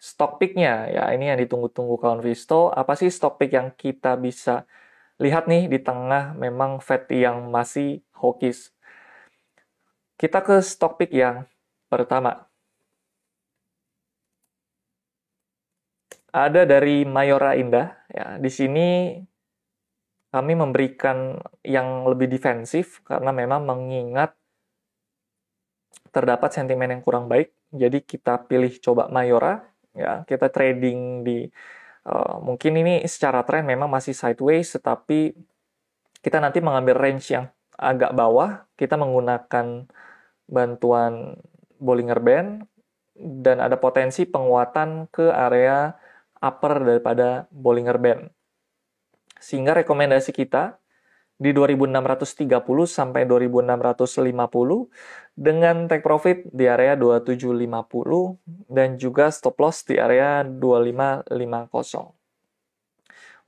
stock 0.00 0.40
pick-nya. 0.40 0.88
Ya, 0.88 1.04
ini 1.12 1.28
yang 1.28 1.38
ditunggu-tunggu 1.44 2.00
kawan 2.00 2.24
Visto. 2.24 2.72
Apa 2.72 2.96
sih 2.96 3.12
stock 3.12 3.36
pick 3.36 3.52
yang 3.52 3.68
kita 3.76 4.16
bisa 4.16 4.64
lihat 5.20 5.44
nih 5.44 5.68
di 5.68 5.78
tengah 5.84 6.32
memang 6.34 6.80
Fed 6.80 7.04
yang 7.12 7.52
masih 7.52 8.00
hawkish. 8.16 8.72
Kita 10.16 10.40
ke 10.40 10.64
stock 10.64 10.96
pick 10.96 11.12
yang 11.12 11.44
pertama. 11.92 12.48
Ada 16.32 16.64
dari 16.64 17.04
Mayora 17.04 17.52
Indah. 17.60 17.92
Ya, 18.08 18.40
di 18.40 18.48
sini 18.48 19.20
kami 20.30 20.54
memberikan 20.54 21.42
yang 21.66 22.06
lebih 22.06 22.30
defensif 22.30 23.02
karena 23.02 23.34
memang 23.34 23.66
mengingat 23.66 24.32
terdapat 26.14 26.54
sentimen 26.54 26.90
yang 26.90 27.02
kurang 27.02 27.26
baik. 27.26 27.50
Jadi 27.70 28.02
kita 28.02 28.46
pilih 28.46 28.70
coba 28.82 29.10
Mayora, 29.10 29.69
ya 29.94 30.22
kita 30.24 30.48
trading 30.48 31.26
di 31.26 31.46
uh, 32.06 32.36
mungkin 32.40 32.78
ini 32.80 33.04
secara 33.04 33.44
tren 33.44 33.68
memang 33.68 33.90
masih 33.90 34.16
sideways, 34.16 34.72
tetapi 34.72 35.36
kita 36.20 36.40
nanti 36.40 36.60
mengambil 36.60 36.96
range 36.96 37.32
yang 37.32 37.48
agak 37.80 38.12
bawah, 38.12 38.68
kita 38.76 38.96
menggunakan 39.00 39.88
bantuan 40.50 41.40
Bollinger 41.80 42.20
Band 42.20 42.68
dan 43.16 43.60
ada 43.60 43.76
potensi 43.80 44.28
penguatan 44.28 45.08
ke 45.08 45.32
area 45.32 45.96
upper 46.40 46.80
daripada 46.80 47.48
Bollinger 47.52 47.96
Band. 48.00 48.22
Sehingga 49.40 49.72
rekomendasi 49.72 50.36
kita 50.36 50.79
di 51.40 51.56
2630 51.56 52.52
sampai 52.84 53.24
2650 53.24 54.92
dengan 55.32 55.88
take 55.88 56.04
profit 56.04 56.44
di 56.52 56.68
area 56.68 57.00
2750 57.00 58.68
dan 58.68 59.00
juga 59.00 59.32
stop 59.32 59.56
loss 59.56 59.88
di 59.88 59.96
area 59.96 60.44
2550. 60.44 62.12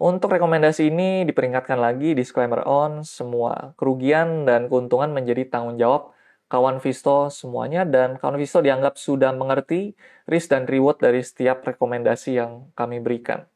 Untuk 0.03 0.35
rekomendasi 0.35 0.89
ini 0.89 1.23
diperingatkan 1.29 1.77
lagi 1.77 2.17
disclaimer 2.17 2.65
on 2.65 3.05
semua 3.05 3.77
kerugian 3.77 4.49
dan 4.49 4.73
keuntungan 4.73 5.13
menjadi 5.13 5.47
tanggung 5.53 5.77
jawab 5.77 6.17
kawan 6.49 6.81
Visto 6.81 7.29
semuanya 7.29 7.85
dan 7.85 8.17
kawan 8.17 8.41
Visto 8.41 8.65
dianggap 8.65 8.97
sudah 8.97 9.37
mengerti 9.37 9.93
risk 10.27 10.49
dan 10.51 10.65
reward 10.65 10.97
dari 10.97 11.21
setiap 11.21 11.61
rekomendasi 11.65 12.41
yang 12.41 12.73
kami 12.73 13.05
berikan. 13.05 13.52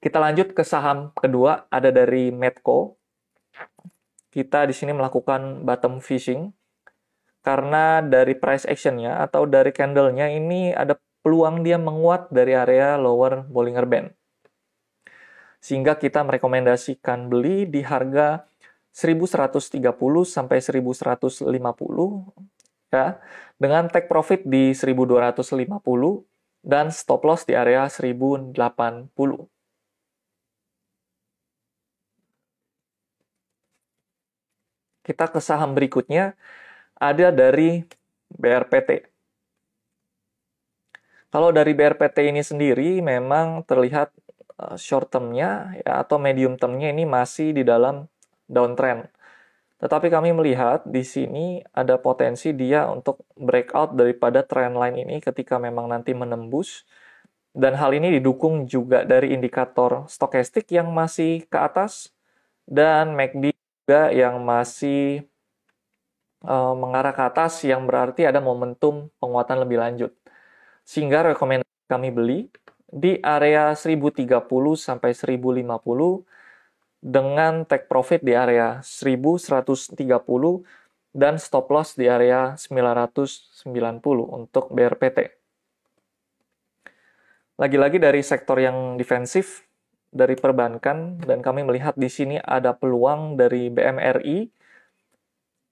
Kita 0.00 0.16
lanjut 0.16 0.56
ke 0.56 0.64
saham 0.64 1.12
kedua, 1.12 1.68
ada 1.68 1.92
dari 1.92 2.32
Medco. 2.32 2.96
Kita 4.32 4.64
di 4.64 4.72
sini 4.72 4.96
melakukan 4.96 5.60
bottom 5.60 6.00
fishing 6.00 6.48
karena 7.44 8.00
dari 8.00 8.32
price 8.32 8.64
actionnya 8.64 9.20
atau 9.20 9.44
dari 9.44 9.76
candlenya 9.76 10.32
ini 10.32 10.72
ada 10.72 10.96
peluang 11.20 11.60
dia 11.60 11.76
menguat 11.76 12.32
dari 12.32 12.56
area 12.56 12.96
lower 12.96 13.44
Bollinger 13.44 13.84
Band. 13.84 14.08
Sehingga 15.60 16.00
kita 16.00 16.24
merekomendasikan 16.24 17.28
beli 17.28 17.68
di 17.68 17.84
harga 17.84 18.48
1130 18.96 19.84
sampai 20.24 20.58
1150 20.64 21.52
ya 22.90 23.20
dengan 23.60 23.86
take 23.92 24.08
profit 24.08 24.48
di 24.48 24.72
1250 24.72 26.64
dan 26.64 26.88
stop 26.88 27.20
loss 27.28 27.44
di 27.44 27.52
area 27.52 27.84
1080. 27.84 28.56
Kita 35.10 35.26
ke 35.26 35.42
saham 35.42 35.74
berikutnya, 35.74 36.38
ada 36.94 37.34
dari 37.34 37.82
BRPT. 38.30 39.10
Kalau 41.34 41.50
dari 41.50 41.74
BRPT 41.74 42.30
ini 42.30 42.46
sendiri 42.46 43.02
memang 43.02 43.66
terlihat 43.66 44.14
eh, 44.62 44.78
short 44.78 45.10
term-nya 45.10 45.74
ya, 45.82 46.06
atau 46.06 46.22
medium 46.22 46.54
term-nya 46.54 46.94
ini 46.94 47.10
masih 47.10 47.50
di 47.50 47.66
dalam 47.66 48.06
downtrend. 48.46 49.10
Tetapi 49.82 50.14
kami 50.14 50.30
melihat 50.30 50.86
di 50.86 51.02
sini 51.02 51.58
ada 51.74 51.98
potensi 51.98 52.54
dia 52.54 52.86
untuk 52.86 53.26
breakout 53.34 53.98
daripada 53.98 54.46
trend 54.46 54.78
line 54.78 55.02
ini 55.02 55.16
ketika 55.18 55.58
memang 55.58 55.90
nanti 55.90 56.14
menembus. 56.14 56.86
Dan 57.50 57.74
hal 57.74 57.90
ini 57.98 58.14
didukung 58.14 58.70
juga 58.70 59.02
dari 59.02 59.34
indikator 59.34 60.06
stokastik 60.06 60.70
yang 60.70 60.94
masih 60.94 61.50
ke 61.50 61.58
atas 61.58 62.14
dan 62.62 63.10
MACD 63.18 63.59
juga 63.84 64.12
yang 64.14 64.38
masih 64.44 65.24
uh, 66.44 66.74
mengarah 66.76 67.10
ke 67.10 67.22
atas 67.26 67.64
yang 67.64 67.88
berarti 67.88 68.28
ada 68.28 68.38
momentum 68.38 69.08
penguatan 69.18 69.64
lebih 69.64 69.80
lanjut. 69.80 70.12
Sehingga 70.86 71.34
rekomendasi 71.34 71.86
kami 71.90 72.14
beli 72.14 72.38
di 72.90 73.18
area 73.22 73.74
1030 73.74 74.26
sampai 74.76 75.10
1050 75.14 76.22
dengan 77.00 77.64
take 77.64 77.88
profit 77.88 78.20
di 78.20 78.36
area 78.36 78.84
1130 78.84 79.96
dan 81.10 81.34
stop 81.40 81.66
loss 81.72 81.96
di 81.96 82.06
area 82.06 82.54
990 82.54 83.66
untuk 84.30 84.70
BRPT. 84.70 85.34
Lagi-lagi 87.58 87.98
dari 87.98 88.22
sektor 88.22 88.56
yang 88.56 88.96
defensif 88.96 89.69
dari 90.10 90.34
perbankan 90.34 91.22
dan 91.22 91.38
kami 91.40 91.62
melihat 91.62 91.94
di 91.94 92.10
sini 92.10 92.36
ada 92.42 92.74
peluang 92.74 93.38
dari 93.38 93.70
BMRI. 93.70 94.50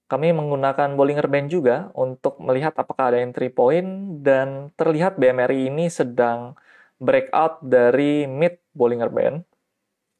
Kami 0.08 0.32
menggunakan 0.32 0.96
Bollinger 0.96 1.28
Band 1.28 1.52
juga 1.52 1.92
untuk 1.92 2.40
melihat 2.40 2.72
apakah 2.80 3.12
ada 3.12 3.20
entry 3.20 3.52
point 3.52 4.22
dan 4.24 4.72
terlihat 4.78 5.20
BMRI 5.20 5.68
ini 5.68 5.92
sedang 5.92 6.56
breakout 6.96 7.60
dari 7.60 8.24
mid 8.24 8.56
Bollinger 8.72 9.12
Band. 9.12 9.44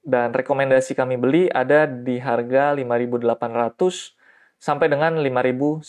Dan 0.04 0.36
rekomendasi 0.36 0.92
kami 0.92 1.16
beli 1.16 1.48
ada 1.48 1.88
di 1.88 2.20
harga 2.20 2.76
5.800 2.76 4.18
sampai 4.60 4.86
dengan 4.92 5.16
5.900 5.20 5.84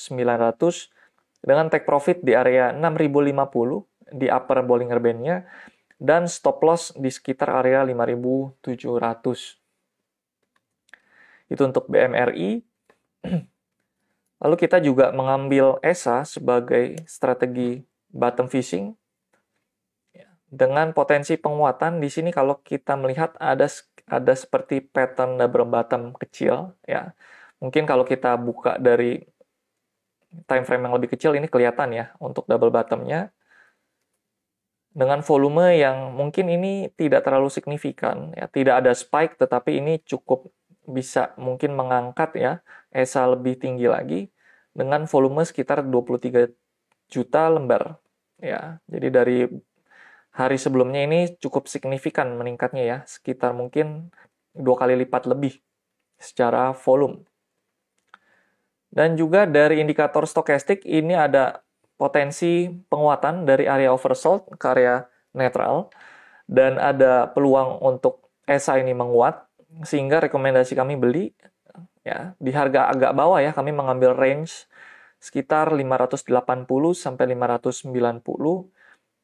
dengan 1.39 1.71
take 1.71 1.88
profit 1.88 2.19
di 2.24 2.36
area 2.36 2.71
6.050 2.75 4.15
di 4.15 4.27
upper 4.27 4.59
Bollinger 4.65 5.00
Band-nya 5.00 5.45
dan 6.00 6.32
stop 6.32 6.63
loss 6.63 6.96
di 6.96 7.12
sekitar 7.12 7.51
area 7.51 7.84
5.700. 7.84 8.63
Itu 11.51 11.62
untuk 11.68 11.91
BMRI. 11.91 12.63
Lalu 14.41 14.56
kita 14.56 14.79
juga 14.79 15.12
mengambil 15.12 15.75
ESA 15.84 16.24
sebagai 16.24 16.96
strategi 17.03 17.84
bottom 18.08 18.48
fishing 18.48 18.96
ya, 20.15 20.32
dengan 20.48 20.96
potensi 20.96 21.36
penguatan 21.36 22.00
di 22.00 22.08
sini 22.08 22.32
kalau 22.32 22.63
kita 22.63 22.96
melihat 22.96 23.36
ada 23.36 23.68
ada 24.08 24.34
seperti 24.34 24.79
pattern 24.79 25.36
double 25.36 25.68
bottom 25.68 26.15
kecil 26.15 26.79
ya. 26.88 27.12
Mungkin 27.60 27.84
kalau 27.84 28.08
kita 28.08 28.39
buka 28.39 28.79
dari 28.79 29.20
time 30.48 30.63
frame 30.63 30.88
yang 30.88 30.96
lebih 30.96 31.12
kecil 31.12 31.36
ini 31.36 31.51
kelihatan 31.51 31.91
ya 31.91 32.15
untuk 32.24 32.48
double 32.48 32.72
bottomnya 32.72 33.36
dengan 35.00 35.24
volume 35.24 35.79
yang 35.79 36.12
mungkin 36.12 36.51
ini 36.51 36.91
tidak 36.91 37.24
terlalu 37.24 37.48
signifikan 37.48 38.36
ya. 38.36 38.51
Tidak 38.51 38.84
ada 38.84 38.91
spike 38.91 39.39
tetapi 39.39 39.79
ini 39.79 40.03
cukup 40.03 40.51
bisa 40.84 41.32
mungkin 41.39 41.72
mengangkat 41.79 42.36
ya 42.36 42.53
ESA 42.91 43.32
lebih 43.32 43.56
tinggi 43.56 43.88
lagi 43.88 44.27
dengan 44.75 45.08
volume 45.08 45.48
sekitar 45.48 45.88
23 45.88 46.51
juta 47.08 47.48
lembar 47.48 47.96
ya. 48.44 48.84
Jadi 48.91 49.08
dari 49.08 49.39
hari 50.36 50.60
sebelumnya 50.60 51.08
ini 51.08 51.39
cukup 51.39 51.72
signifikan 51.72 52.36
meningkatnya 52.36 52.84
ya 52.84 52.98
sekitar 53.08 53.56
mungkin 53.56 54.12
dua 54.51 54.75
kali 54.75 55.00
lipat 55.00 55.32
lebih 55.32 55.63
secara 56.20 56.75
volume. 56.75 57.24
Dan 58.91 59.15
juga 59.15 59.48
dari 59.48 59.79
indikator 59.79 60.27
stokastik 60.27 60.84
ini 60.84 61.13
ada 61.15 61.63
potensi 62.00 62.72
penguatan 62.88 63.44
dari 63.44 63.68
area 63.68 63.91
oversold 63.91 64.56
ke 64.56 64.65
area 64.72 65.03
netral 65.36 65.91
dan 66.48 66.79
ada 66.79 67.27
peluang 67.36 67.84
untuk 67.84 68.32
ESA 68.48 68.79
ini 68.79 68.96
menguat 68.96 69.44
sehingga 69.84 70.24
rekomendasi 70.24 70.74
kami 70.74 70.96
beli 70.96 71.36
ya 72.08 72.34
di 72.39 72.50
harga 72.56 72.89
agak 72.89 73.12
bawah 73.12 73.44
ya 73.44 73.51
kami 73.51 73.75
mengambil 73.75 74.15
range 74.15 74.65
sekitar 75.20 75.75
580 75.75 76.25
sampai 76.96 77.36
590 77.36 77.91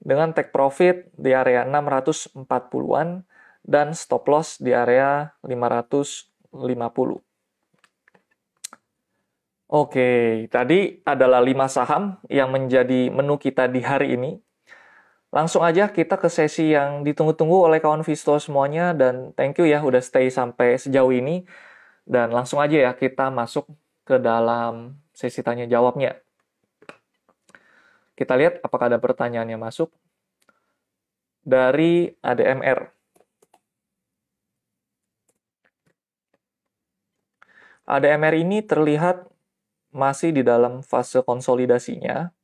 dengan 0.05 0.29
take 0.35 0.51
profit 0.53 1.09
di 1.15 1.31
area 1.33 1.63
640-an 1.65 3.25
dan 3.65 3.97
stop 3.97 4.29
loss 4.29 4.61
di 4.61 4.75
area 4.75 5.33
550. 5.41 7.24
Oke, 9.65 10.45
tadi 10.53 11.01
adalah 11.01 11.41
5 11.41 11.65
saham 11.65 12.21
yang 12.29 12.53
menjadi 12.53 13.09
menu 13.09 13.41
kita 13.41 13.65
di 13.65 13.81
hari 13.81 14.13
ini. 14.13 14.37
Langsung 15.33 15.65
aja 15.65 15.89
kita 15.89 16.21
ke 16.21 16.29
sesi 16.29 16.77
yang 16.77 17.01
ditunggu-tunggu 17.01 17.65
oleh 17.65 17.81
kawan 17.81 18.05
Visto 18.05 18.37
semuanya 18.37 18.93
dan 18.93 19.33
thank 19.33 19.57
you 19.57 19.65
ya 19.65 19.81
udah 19.81 19.99
stay 20.05 20.29
sampai 20.29 20.77
sejauh 20.77 21.09
ini. 21.09 21.49
Dan 22.05 22.29
langsung 22.29 22.61
aja 22.61 22.77
ya 22.77 22.91
kita 22.93 23.33
masuk 23.33 23.65
ke 24.05 24.21
dalam 24.21 25.01
sesi 25.17 25.41
tanya 25.41 25.65
jawabnya. 25.65 26.21
Kita 28.13 28.37
lihat 28.37 28.61
apakah 28.61 28.93
ada 28.93 29.01
pertanyaan 29.01 29.49
yang 29.49 29.65
masuk 29.65 29.89
dari 31.41 32.13
ADMR. 32.21 32.93
ADMR 37.89 38.35
ini 38.39 38.61
terlihat 38.61 39.34
masih 39.95 40.35
di 40.35 40.43
dalam 40.43 40.83
fase 40.83 41.23
konsolidasinya. 41.23 42.35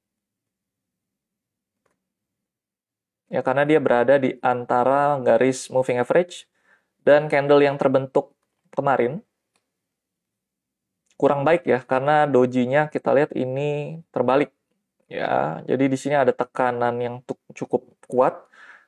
Ya, 3.31 3.39
karena 3.43 3.63
dia 3.67 3.79
berada 3.79 4.15
di 4.19 4.39
antara 4.43 5.19
garis 5.19 5.67
moving 5.71 5.99
average 5.99 6.47
dan 7.03 7.27
candle 7.31 7.63
yang 7.63 7.75
terbentuk 7.75 8.35
kemarin. 8.71 9.23
Kurang 11.19 11.43
baik 11.47 11.63
ya, 11.67 11.79
karena 11.83 12.27
dojinya 12.27 12.87
kita 12.91 13.11
lihat 13.15 13.31
ini 13.35 13.99
terbalik. 14.11 14.51
Ya, 15.11 15.59
jadi 15.67 15.91
di 15.91 15.97
sini 15.99 16.15
ada 16.15 16.31
tekanan 16.31 16.95
yang 17.03 17.15
cukup 17.51 17.83
kuat 18.07 18.35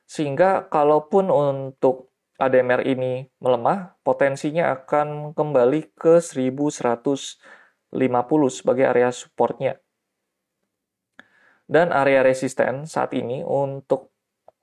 sehingga 0.08 0.64
kalaupun 0.72 1.28
untuk 1.28 2.08
ADMR 2.40 2.82
ini 2.84 3.30
melemah, 3.38 3.94
potensinya 4.02 4.74
akan 4.74 5.32
kembali 5.36 5.94
ke 5.94 6.18
1100 6.18 7.38
50 7.94 8.50
sebagai 8.50 8.84
area 8.90 9.14
supportnya. 9.14 9.78
Dan 11.64 11.94
area 11.94 12.20
resisten 12.20 12.84
saat 12.84 13.16
ini 13.16 13.40
untuk 13.40 14.12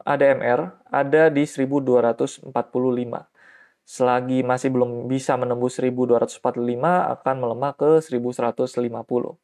ADMR 0.05 0.85
ada 0.91 1.33
di 1.33 1.47
1245. 1.47 2.53
Selagi 3.81 4.45
masih 4.45 4.69
belum 4.69 5.09
bisa 5.09 5.33
menembus 5.39 5.81
1245 5.81 6.37
akan 7.17 7.35
melemah 7.41 7.73
ke 7.73 7.97
1150. 8.05 9.41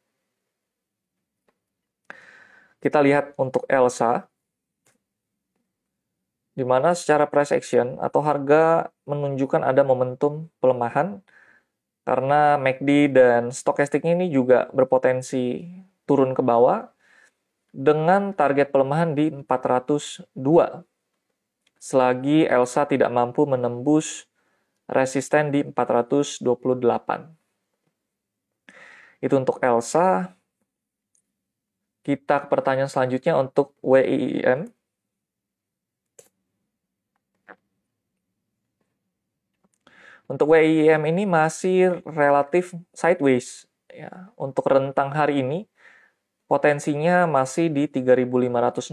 Kita 2.78 3.02
lihat 3.02 3.34
untuk 3.34 3.66
ELSA 3.66 4.30
di 6.54 6.66
mana 6.66 6.94
secara 6.94 7.26
price 7.30 7.54
action 7.54 7.98
atau 8.02 8.18
harga 8.22 8.90
menunjukkan 9.06 9.62
ada 9.62 9.86
momentum 9.86 10.50
pelemahan 10.58 11.22
karena 12.08 12.56
MACD 12.56 13.12
dan 13.12 13.52
stokastik 13.52 14.00
ini 14.08 14.32
juga 14.32 14.72
berpotensi 14.72 15.68
turun 16.08 16.32
ke 16.32 16.40
bawah 16.40 16.88
dengan 17.68 18.32
target 18.32 18.72
pelemahan 18.72 19.12
di 19.12 19.28
402 19.28 20.24
selagi 21.76 22.48
Elsa 22.48 22.88
tidak 22.88 23.12
mampu 23.12 23.44
menembus 23.44 24.24
resisten 24.88 25.52
di 25.52 25.60
428. 25.68 26.40
Itu 29.20 29.34
untuk 29.36 29.60
Elsa. 29.60 30.32
Kita 32.00 32.40
ke 32.40 32.48
pertanyaan 32.48 32.88
selanjutnya 32.88 33.36
untuk 33.36 33.76
WIIM. 33.84 34.72
Untuk 40.28 40.52
WIM 40.52 41.08
ini 41.08 41.24
masih 41.24 42.04
relatif 42.04 42.76
sideways. 42.92 43.64
Ya. 43.88 44.28
Untuk 44.36 44.68
rentang 44.68 45.08
hari 45.16 45.40
ini, 45.40 45.64
potensinya 46.44 47.24
masih 47.24 47.72
di 47.72 47.88
3.560 47.88 48.92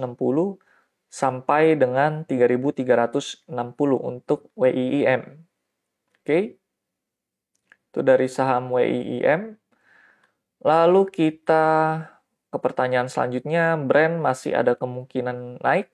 sampai 1.12 1.76
dengan 1.76 2.24
3.360 2.24 3.52
untuk 4.00 4.48
WIIM. 4.56 5.44
Oke. 6.24 6.56
Itu 7.92 8.00
dari 8.00 8.32
saham 8.32 8.72
WIIM. 8.72 9.60
Lalu 10.64 11.02
kita 11.12 11.66
ke 12.48 12.58
pertanyaan 12.64 13.12
selanjutnya, 13.12 13.76
brand 13.76 14.24
masih 14.24 14.56
ada 14.56 14.80
kemungkinan 14.80 15.60
naik. 15.60 15.92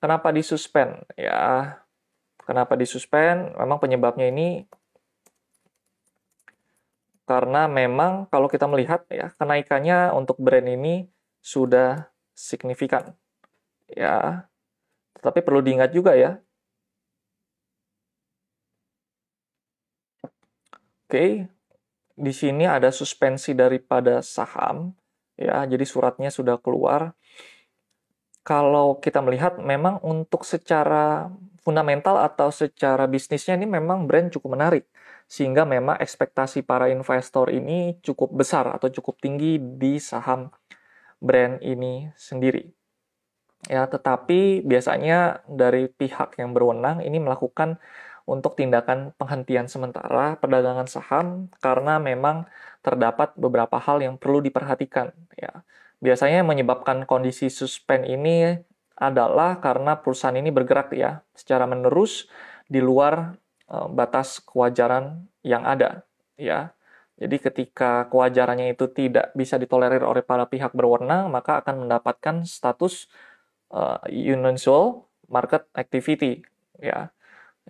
Kenapa 0.00 0.32
disuspend? 0.32 1.04
Ya, 1.14 1.81
Kenapa 2.42 2.74
disuspend? 2.74 3.54
Memang 3.54 3.78
penyebabnya 3.78 4.26
ini 4.30 4.66
karena 7.22 7.70
memang 7.70 8.26
kalau 8.28 8.50
kita 8.50 8.66
melihat 8.66 9.06
ya 9.08 9.30
kenaikannya 9.38 10.10
untuk 10.12 10.36
brand 10.42 10.66
ini 10.66 11.06
sudah 11.40 12.10
signifikan. 12.34 13.14
Ya. 13.88 14.48
Tetapi 15.16 15.40
perlu 15.46 15.62
diingat 15.62 15.94
juga 15.94 16.18
ya. 16.18 16.42
Oke. 21.06 21.46
Di 22.12 22.32
sini 22.34 22.68
ada 22.68 22.90
suspensi 22.92 23.54
daripada 23.54 24.20
saham 24.20 24.92
ya. 25.38 25.62
Jadi 25.64 25.84
suratnya 25.86 26.28
sudah 26.28 26.58
keluar. 26.58 27.14
kalau 28.42 28.98
kita 28.98 29.22
melihat 29.22 29.54
memang 29.62 30.02
untuk 30.02 30.42
secara 30.42 31.30
fundamental 31.62 32.18
atau 32.18 32.50
secara 32.50 33.06
bisnisnya 33.06 33.54
ini 33.58 33.66
memang 33.66 34.06
brand 34.10 34.30
cukup 34.34 34.58
menarik 34.58 34.84
sehingga 35.30 35.64
memang 35.64 35.96
ekspektasi 36.02 36.66
para 36.66 36.90
investor 36.90 37.48
ini 37.48 37.96
cukup 38.02 38.34
besar 38.34 38.68
atau 38.68 38.90
cukup 38.90 39.16
tinggi 39.22 39.56
di 39.58 39.96
saham 40.02 40.50
brand 41.22 41.62
ini 41.62 42.10
sendiri. 42.18 42.66
Ya, 43.70 43.86
tetapi 43.86 44.66
biasanya 44.66 45.46
dari 45.46 45.86
pihak 45.86 46.34
yang 46.42 46.50
berwenang 46.50 47.06
ini 47.06 47.22
melakukan 47.22 47.78
untuk 48.26 48.58
tindakan 48.58 49.14
penghentian 49.14 49.70
sementara 49.70 50.34
perdagangan 50.38 50.90
saham 50.90 51.46
karena 51.62 52.02
memang 52.02 52.46
terdapat 52.82 53.34
beberapa 53.38 53.78
hal 53.78 54.02
yang 54.02 54.18
perlu 54.18 54.42
diperhatikan 54.42 55.14
ya. 55.38 55.62
Biasanya 56.02 56.42
menyebabkan 56.42 57.06
kondisi 57.06 57.46
suspend 57.46 58.02
ini 58.10 58.58
adalah 58.96 59.58
karena 59.58 59.98
perusahaan 59.98 60.36
ini 60.36 60.52
bergerak 60.52 60.92
ya 60.94 61.24
secara 61.32 61.64
menerus 61.66 62.28
di 62.68 62.78
luar 62.78 63.36
uh, 63.68 63.88
batas 63.88 64.40
kewajaran 64.44 65.26
yang 65.42 65.66
ada 65.66 66.06
ya. 66.38 66.74
Jadi 67.20 67.38
ketika 67.38 68.10
kewajarannya 68.10 68.74
itu 68.74 68.90
tidak 68.90 69.30
bisa 69.38 69.54
ditolerir 69.54 70.02
oleh 70.02 70.26
para 70.26 70.48
pihak 70.48 70.74
berwenang, 70.74 71.30
maka 71.30 71.62
akan 71.62 71.86
mendapatkan 71.86 72.42
status 72.42 73.06
uh, 73.70 74.02
unusual 74.10 75.06
market 75.30 75.68
activity 75.76 76.42
ya. 76.82 77.14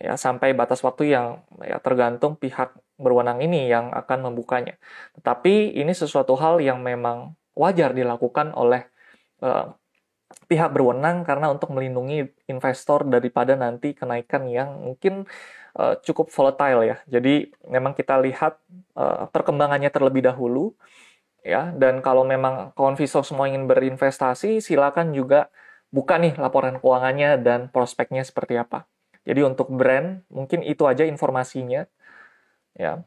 Ya 0.00 0.16
sampai 0.16 0.56
batas 0.56 0.80
waktu 0.80 1.12
yang 1.12 1.44
ya 1.60 1.76
tergantung 1.84 2.40
pihak 2.40 2.72
berwenang 2.96 3.44
ini 3.44 3.68
yang 3.68 3.92
akan 3.92 4.32
membukanya. 4.32 4.80
Tetapi 5.20 5.76
ini 5.76 5.92
sesuatu 5.92 6.32
hal 6.40 6.64
yang 6.64 6.80
memang 6.80 7.36
wajar 7.52 7.92
dilakukan 7.92 8.56
oleh 8.56 8.88
uh, 9.44 9.76
pihak 10.52 10.68
berwenang 10.76 11.24
karena 11.24 11.48
untuk 11.48 11.72
melindungi 11.72 12.28
investor 12.52 13.08
daripada 13.08 13.56
nanti 13.56 13.96
kenaikan 13.96 14.44
yang 14.52 14.84
mungkin 14.84 15.24
uh, 15.80 15.96
cukup 16.04 16.28
volatile 16.28 16.84
ya. 16.84 16.96
Jadi 17.08 17.48
memang 17.72 17.96
kita 17.96 18.20
lihat 18.20 18.60
uh, 18.92 19.24
perkembangannya 19.32 19.88
terlebih 19.88 20.28
dahulu 20.28 20.76
ya 21.40 21.72
dan 21.72 22.04
kalau 22.04 22.22
memang 22.28 22.76
kawan 22.76 22.94
Viso 23.00 23.24
semua 23.24 23.48
ingin 23.48 23.64
berinvestasi 23.64 24.60
silakan 24.60 25.16
juga 25.16 25.48
buka 25.88 26.20
nih 26.20 26.36
laporan 26.36 26.76
keuangannya 26.76 27.40
dan 27.40 27.72
prospeknya 27.72 28.20
seperti 28.20 28.60
apa. 28.60 28.84
Jadi 29.24 29.40
untuk 29.48 29.72
brand 29.72 30.20
mungkin 30.28 30.60
itu 30.60 30.84
aja 30.84 31.08
informasinya 31.08 31.88
ya. 32.76 33.00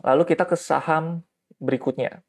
Lalu 0.00 0.22
kita 0.30 0.46
ke 0.46 0.54
saham 0.54 1.26
berikutnya. 1.58 2.22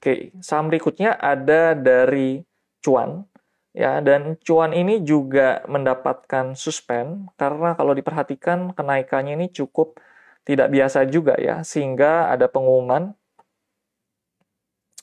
Oke, 0.00 0.32
saham 0.40 0.72
berikutnya 0.72 1.12
ada 1.20 1.76
dari 1.76 2.40
Cuan. 2.80 3.28
Ya, 3.76 4.00
dan 4.00 4.40
Cuan 4.40 4.72
ini 4.72 5.04
juga 5.04 5.60
mendapatkan 5.68 6.56
suspend 6.56 7.28
karena 7.36 7.76
kalau 7.76 7.92
diperhatikan 7.92 8.72
kenaikannya 8.72 9.36
ini 9.36 9.52
cukup 9.52 10.00
tidak 10.48 10.72
biasa 10.72 11.04
juga 11.04 11.36
ya, 11.36 11.60
sehingga 11.60 12.32
ada 12.32 12.48
pengumuman 12.48 13.12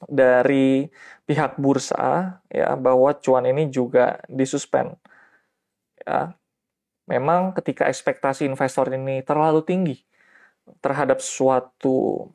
dari 0.09 0.89
pihak 1.29 1.61
bursa 1.61 2.41
ya 2.49 2.73
bahwa 2.73 3.13
Cuan 3.21 3.45
ini 3.45 3.69
juga 3.69 4.17
disuspend. 4.25 4.97
Ya. 6.01 6.33
Memang 7.07 7.53
ketika 7.53 7.85
ekspektasi 7.85 8.49
investor 8.49 8.89
ini 8.89 9.21
terlalu 9.21 9.61
tinggi 9.61 9.95
terhadap 10.83 11.23
suatu 11.23 12.27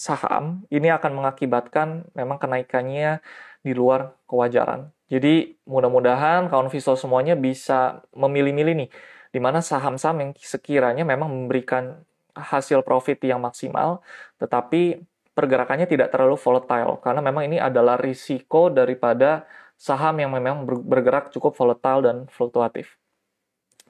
saham 0.00 0.66
ini 0.68 0.90
akan 0.90 1.12
mengakibatkan 1.16 2.08
memang 2.14 2.38
kenaikannya 2.40 3.20
di 3.64 3.72
luar 3.72 4.14
kewajaran. 4.28 4.92
Jadi 5.08 5.56
mudah-mudahan 5.68 6.48
kawan 6.48 6.68
Visto 6.72 6.96
semuanya 6.96 7.36
bisa 7.36 8.04
memilih-milih 8.16 8.74
nih 8.84 8.90
di 9.34 9.40
mana 9.42 9.58
saham-saham 9.64 10.20
yang 10.20 10.30
sekiranya 10.38 11.02
memang 11.02 11.26
memberikan 11.26 12.02
hasil 12.34 12.82
profit 12.82 13.18
yang 13.22 13.42
maksimal 13.42 14.02
tetapi 14.42 15.02
pergerakannya 15.34 15.90
tidak 15.90 16.14
terlalu 16.14 16.38
volatile 16.38 16.98
karena 17.02 17.20
memang 17.22 17.50
ini 17.50 17.58
adalah 17.58 17.98
risiko 17.98 18.70
daripada 18.70 19.46
saham 19.74 20.22
yang 20.22 20.30
memang 20.30 20.62
bergerak 20.64 21.34
cukup 21.34 21.52
volatile 21.58 22.00
dan 22.06 22.16
fluktuatif. 22.30 22.94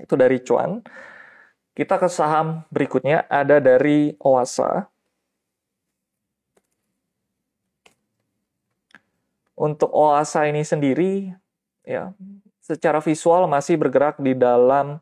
Itu 0.00 0.16
dari 0.18 0.40
cuan. 0.42 0.82
Kita 1.74 1.98
ke 1.98 2.06
saham 2.06 2.64
berikutnya 2.70 3.26
ada 3.26 3.58
dari 3.58 4.14
Oasa. 4.22 4.86
Untuk 9.54 9.90
Oasa 9.94 10.50
ini 10.50 10.66
sendiri, 10.66 11.30
ya, 11.86 12.10
secara 12.58 12.98
visual 12.98 13.46
masih 13.46 13.78
bergerak 13.78 14.18
di 14.18 14.34
dalam 14.34 14.98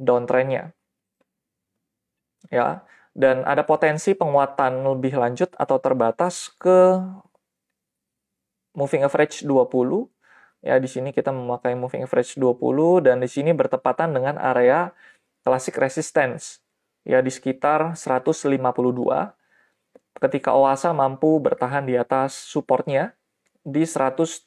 downtrendnya. 0.00 0.72
Ya, 2.48 2.86
dan 3.12 3.44
ada 3.44 3.64
potensi 3.64 4.16
penguatan 4.16 4.80
lebih 4.84 5.16
lanjut 5.20 5.52
atau 5.56 5.76
terbatas 5.76 6.48
ke 6.56 7.00
moving 8.72 9.04
average 9.04 9.44
20. 9.44 10.08
Ya, 10.64 10.80
di 10.80 10.88
sini 10.88 11.12
kita 11.12 11.30
memakai 11.30 11.76
moving 11.76 12.08
average 12.08 12.40
20 12.40 13.04
dan 13.04 13.20
di 13.20 13.28
sini 13.28 13.52
bertepatan 13.52 14.16
dengan 14.16 14.40
area 14.40 14.90
classic 15.46 15.78
resistance 15.78 16.64
ya 17.06 17.22
di 17.22 17.30
sekitar 17.30 17.94
152 17.94 18.58
ketika 20.18 20.50
Oasa 20.58 20.90
mampu 20.90 21.38
bertahan 21.38 21.86
di 21.86 21.94
atas 21.94 22.34
supportnya 22.34 23.14
di 23.66 23.82
135. 23.82 24.46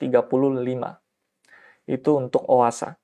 Itu 1.84 2.12
untuk 2.15 2.47
OASA. 2.47 2.95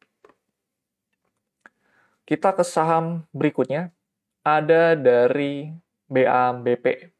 Kita 2.23 2.56
ke 2.56 2.63
saham 2.63 3.28
berikutnya. 3.36 3.91
Ada 4.45 4.95
dari 4.95 5.75
BABP. 6.08 7.12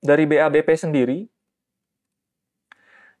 Dari 0.00 0.24
BABP 0.24 0.68
sendiri, 0.80 1.28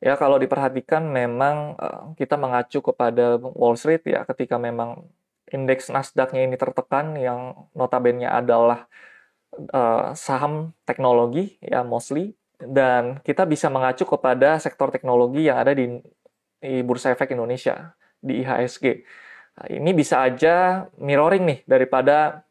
ya 0.00 0.16
kalau 0.16 0.40
diperhatikan 0.40 1.04
memang 1.04 1.76
uh, 1.76 2.16
kita 2.16 2.40
mengacu 2.40 2.80
kepada 2.80 3.36
Wall 3.36 3.76
Street 3.76 4.00
ya 4.08 4.24
ketika 4.24 4.56
memang 4.56 5.04
indeks 5.50 5.90
Nasdaq-nya 5.90 6.46
ini 6.46 6.56
tertekan 6.56 7.14
yang 7.18 7.70
notabene 7.74 8.26
adalah 8.26 8.86
uh, 9.74 10.14
saham 10.14 10.72
teknologi 10.86 11.58
ya 11.62 11.82
mostly 11.82 12.34
dan 12.60 13.18
kita 13.24 13.48
bisa 13.48 13.72
mengacu 13.72 14.04
kepada 14.04 14.60
sektor 14.60 14.92
teknologi 14.92 15.48
yang 15.48 15.58
ada 15.58 15.72
di, 15.72 15.96
di 16.60 16.84
Bursa 16.84 17.16
Efek 17.16 17.32
Indonesia 17.32 17.96
di 18.20 18.44
IHSG. 18.44 18.84
Nah, 19.56 19.66
ini 19.72 19.90
bisa 19.96 20.20
aja 20.20 20.84
mirroring 21.00 21.44
nih 21.48 21.60
daripada 21.64 22.44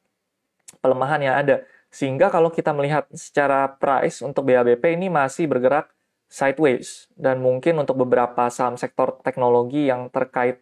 pelemahan 0.82 1.22
yang 1.22 1.36
ada. 1.38 1.62
Sehingga 1.90 2.30
kalau 2.30 2.54
kita 2.54 2.74
melihat 2.74 3.06
secara 3.14 3.70
price 3.78 4.22
untuk 4.22 4.50
BABP 4.50 4.98
ini 4.98 5.10
masih 5.10 5.50
bergerak 5.50 5.90
sideways 6.30 7.10
dan 7.18 7.42
mungkin 7.42 7.82
untuk 7.82 7.98
beberapa 8.06 8.50
saham 8.54 8.78
sektor 8.78 9.18
teknologi 9.26 9.90
yang 9.90 10.14
terkait 10.14 10.62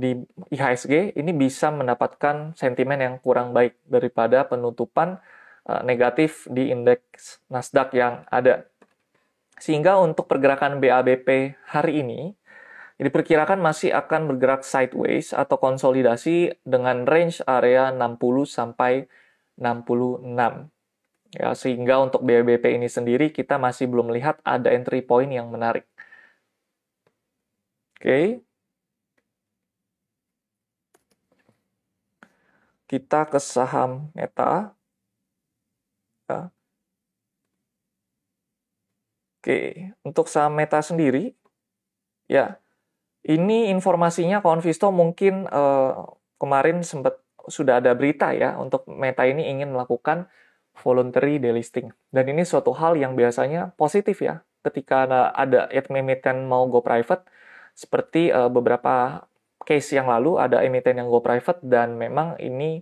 di 0.00 0.16
IHSG 0.50 1.14
ini 1.14 1.32
bisa 1.36 1.68
mendapatkan 1.68 2.56
sentimen 2.56 2.98
yang 2.98 3.14
kurang 3.20 3.52
baik 3.52 3.76
daripada 3.84 4.48
penutupan 4.48 5.20
eh, 5.68 5.82
negatif 5.84 6.48
di 6.48 6.72
indeks 6.72 7.44
Nasdaq 7.52 7.92
yang 7.94 8.24
ada. 8.32 8.66
Sehingga 9.60 10.00
untuk 10.00 10.24
pergerakan 10.24 10.80
BABP 10.80 11.60
hari 11.68 12.00
ini 12.00 12.32
diperkirakan 13.00 13.60
masih 13.60 13.92
akan 13.96 14.28
bergerak 14.32 14.64
sideways 14.64 15.32
atau 15.32 15.56
konsolidasi 15.56 16.52
dengan 16.64 17.04
range 17.08 17.40
area 17.44 17.92
60 17.92 18.16
sampai 18.48 19.08
66. 19.60 20.72
Ya, 21.30 21.54
sehingga 21.54 22.02
untuk 22.02 22.26
BABP 22.26 22.74
ini 22.74 22.90
sendiri 22.90 23.30
kita 23.30 23.54
masih 23.60 23.86
belum 23.86 24.10
melihat 24.10 24.42
ada 24.42 24.72
entry 24.74 25.04
point 25.04 25.30
yang 25.30 25.46
menarik. 25.52 25.86
Oke, 28.00 28.08
okay. 28.08 28.26
Kita 32.90 33.30
ke 33.30 33.38
saham 33.38 34.10
Meta. 34.18 34.74
Ya. 36.26 36.50
Oke, 39.38 39.94
untuk 40.02 40.26
saham 40.26 40.58
Meta 40.58 40.82
sendiri, 40.82 41.38
ya, 42.26 42.58
ini 43.22 43.70
informasinya 43.70 44.42
kawan 44.42 44.60
mungkin 44.90 45.46
uh, 45.48 46.18
kemarin 46.42 46.82
sempat 46.82 47.22
sudah 47.48 47.80
ada 47.80 47.94
berita 47.94 48.34
ya 48.34 48.58
untuk 48.58 48.84
Meta 48.90 49.22
ini 49.24 49.48
ingin 49.48 49.70
melakukan 49.70 50.26
voluntary 50.74 51.38
delisting. 51.38 51.94
Dan 52.10 52.26
ini 52.26 52.42
suatu 52.42 52.74
hal 52.74 52.98
yang 52.98 53.14
biasanya 53.14 53.72
positif 53.78 54.18
ya 54.20 54.42
ketika 54.60 55.08
ada, 55.08 55.32
ada 55.32 55.60
emiten 55.72 56.44
mau 56.44 56.68
go 56.68 56.84
private 56.84 57.24
seperti 57.72 58.28
uh, 58.28 58.52
beberapa 58.52 59.24
case 59.62 59.96
yang 59.96 60.08
lalu 60.08 60.40
ada 60.40 60.64
emiten 60.64 60.98
yang 61.00 61.08
go 61.08 61.20
private 61.20 61.60
dan 61.64 61.94
memang 61.96 62.36
ini 62.40 62.80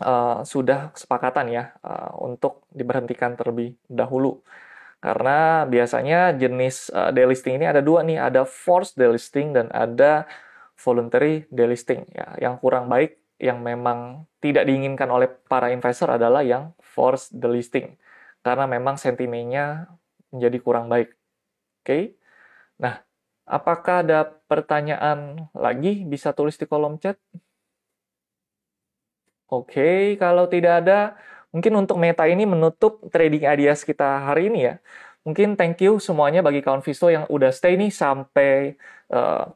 uh, 0.00 0.40
sudah 0.42 0.94
kesepakatan 0.96 1.52
ya 1.52 1.64
uh, 1.84 2.16
untuk 2.24 2.64
diberhentikan 2.72 3.36
terlebih 3.36 3.76
dahulu. 3.86 4.40
Karena 5.04 5.68
biasanya 5.68 6.32
jenis 6.32 6.88
uh, 6.88 7.12
delisting 7.12 7.60
ini 7.60 7.68
ada 7.68 7.84
dua 7.84 8.00
nih, 8.00 8.16
ada 8.16 8.48
forced 8.48 8.96
delisting 8.96 9.52
dan 9.52 9.68
ada 9.68 10.24
voluntary 10.80 11.44
delisting. 11.52 12.08
Ya, 12.16 12.32
yang 12.40 12.56
kurang 12.56 12.88
baik 12.88 13.20
yang 13.36 13.60
memang 13.60 14.24
tidak 14.40 14.64
diinginkan 14.64 15.12
oleh 15.12 15.28
para 15.28 15.68
investor 15.68 16.08
adalah 16.08 16.40
yang 16.40 16.72
forced 16.80 17.36
delisting. 17.36 18.00
Karena 18.40 18.64
memang 18.64 18.96
sentimennya 18.96 19.92
menjadi 20.32 20.58
kurang 20.64 20.88
baik. 20.88 21.12
Oke. 21.84 21.84
Okay? 21.84 22.02
Nah, 22.80 23.04
apakah 23.46 24.04
ada 24.04 24.20
pertanyaan 24.48 25.48
lagi? 25.56 26.04
Bisa 26.04 26.32
tulis 26.32 26.56
di 26.56 26.66
kolom 26.68 26.96
chat. 27.00 27.16
Oke, 29.52 30.16
kalau 30.16 30.48
tidak 30.48 30.82
ada, 30.82 31.14
mungkin 31.54 31.76
untuk 31.78 32.00
meta 32.00 32.24
ini 32.26 32.48
menutup 32.48 33.04
trading 33.12 33.44
ideas 33.46 33.84
kita 33.84 34.24
hari 34.26 34.48
ini 34.50 34.60
ya. 34.72 34.74
Mungkin 35.24 35.56
thank 35.56 35.80
you 35.80 35.96
semuanya 36.02 36.44
bagi 36.44 36.60
kawan 36.60 36.84
Visto 36.84 37.08
yang 37.08 37.24
udah 37.32 37.48
stay 37.48 37.80
nih 37.80 37.88
sampai 37.88 38.76
uh, 39.08 39.48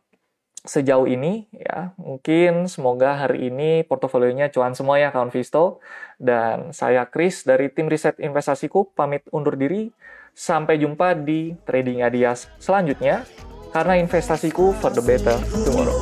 sejauh 0.65 1.09
ini 1.09 1.49
ya. 1.53 1.93
Mungkin 2.01 2.69
semoga 2.73 3.17
hari 3.27 3.53
ini 3.53 3.85
portofolionya 3.85 4.49
cuan 4.53 4.73
semua 4.73 4.97
ya 5.01 5.13
kawan 5.13 5.33
Visto. 5.33 5.81
Dan 6.17 6.73
saya 6.73 7.05
Chris 7.09 7.45
dari 7.45 7.69
tim 7.73 7.89
riset 7.89 8.17
investasiku 8.21 8.93
pamit 8.93 9.25
undur 9.33 9.57
diri. 9.57 9.93
Sampai 10.39 10.79
jumpa 10.79 11.19
di 11.19 11.59
trading 11.67 12.07
ideas 12.07 12.47
selanjutnya 12.63 13.27
karena 13.73 14.01
investasiku 14.01 14.73
for 14.81 14.93
the 14.93 15.03
better 15.05 15.37
tomorrow. 15.65 15.97